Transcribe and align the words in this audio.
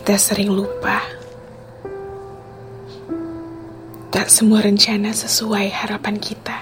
Kita 0.00 0.16
sering 0.16 0.48
lupa. 0.48 0.96
Tak 4.08 4.32
semua 4.32 4.64
rencana 4.64 5.12
sesuai 5.12 5.68
harapan 5.68 6.16
kita. 6.16 6.56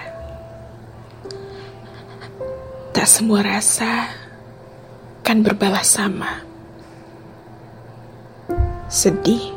Tak 2.91 3.07
semua 3.07 3.39
rasa 3.39 4.11
kan 5.23 5.39
berbalas 5.39 5.87
sama. 5.87 6.43
Sedih, 8.91 9.55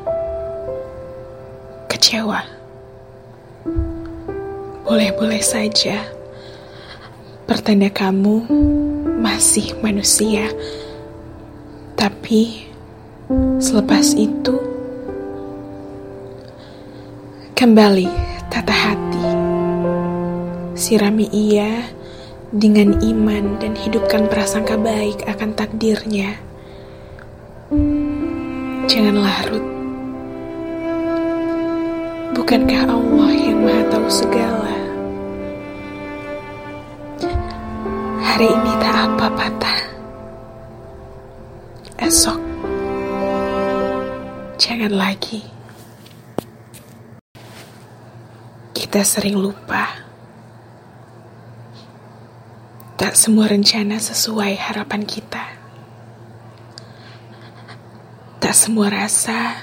kecewa. 1.90 2.38
Boleh-boleh 4.86 5.42
saja. 5.42 6.06
Pertanda 7.50 7.90
kamu 7.90 8.46
masih 9.18 9.74
manusia. 9.82 10.46
Tapi 11.98 12.71
Selepas 13.62 14.12
itu, 14.18 14.58
kembali 17.54 18.10
tata 18.50 18.74
hati. 18.74 19.26
Sirami 20.74 21.30
ia 21.30 21.86
dengan 22.52 23.00
iman 23.00 23.56
dan 23.62 23.72
hidupkan 23.72 24.28
prasangka 24.28 24.76
baik 24.76 25.24
akan 25.24 25.56
takdirnya. 25.56 26.36
Jangan 28.90 29.16
larut. 29.16 29.64
Bukankah 32.36 32.82
Allah 32.92 33.30
yang 33.32 33.62
maha 33.64 33.82
tahu 33.88 34.08
segala? 34.12 34.74
Hari 38.20 38.48
ini 38.50 38.72
tak 38.82 38.94
apa 39.06 39.26
patah. 39.32 39.78
Esok 42.02 42.40
jangan 44.72 44.96
lagi. 44.96 45.44
Kita 48.72 49.04
sering 49.04 49.36
lupa. 49.36 49.84
Tak 52.96 53.12
semua 53.12 53.52
rencana 53.52 54.00
sesuai 54.00 54.56
harapan 54.56 55.04
kita. 55.04 55.44
Tak 58.40 58.54
semua 58.56 58.88
rasa 58.88 59.60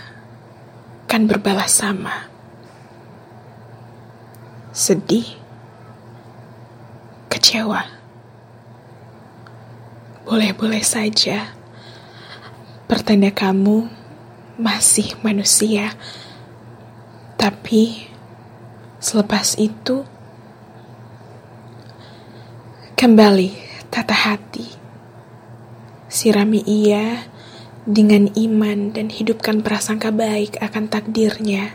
kan 1.09 1.25
berbalas 1.25 1.73
sama. 1.73 2.29
Sedih, 4.69 5.25
kecewa. 7.33 7.81
Boleh-boleh 10.29 10.85
saja. 10.85 11.49
Pertanda 12.85 13.33
kamu 13.33 13.98
masih 14.59 15.15
manusia, 15.23 15.95
tapi 17.39 18.11
selepas 18.99 19.55
itu 19.55 20.03
kembali 22.99 23.55
tata 23.87 24.11
hati, 24.11 24.67
sirami 26.11 26.59
ia 26.67 27.23
dengan 27.87 28.27
iman 28.35 28.91
dan 28.91 29.07
hidupkan 29.07 29.63
prasangka 29.63 30.11
baik 30.11 30.59
akan 30.59 30.91
takdirnya. 30.91 31.71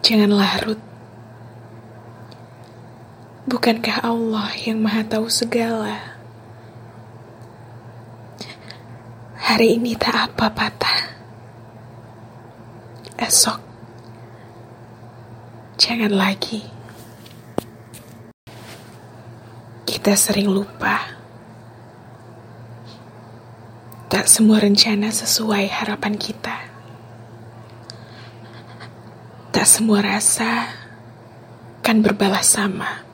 Jangan 0.00 0.32
larut. 0.32 0.80
Bukankah 3.44 4.00
Allah 4.00 4.48
yang 4.64 4.80
Maha 4.80 5.04
Tahu 5.04 5.28
segala? 5.28 6.19
Hari 9.50 9.82
ini 9.82 9.98
tak 9.98 10.14
apa 10.14 10.46
patah. 10.54 11.10
Esok 13.18 13.58
jangan 15.74 16.14
lagi. 16.14 16.62
Kita 19.82 20.14
sering 20.14 20.54
lupa. 20.54 21.02
Tak 24.06 24.30
semua 24.30 24.62
rencana 24.62 25.10
sesuai 25.10 25.66
harapan 25.66 26.14
kita. 26.14 26.54
Tak 29.50 29.66
semua 29.66 29.98
rasa 29.98 30.78
kan 31.82 31.98
berbalas 32.06 32.54
sama. 32.54 33.09